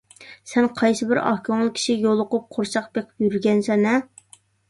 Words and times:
سەن 0.51 0.67
قايسىبىر 0.79 1.19
ئاق 1.23 1.43
كۆڭۈل 1.49 1.69
كىشىگە 1.75 2.07
يولۇقۇپ، 2.09 2.47
قورساق 2.57 2.89
بېقىپ 2.97 3.27
يۈرگەنسەن- 3.27 3.85
ھە! 3.91 3.95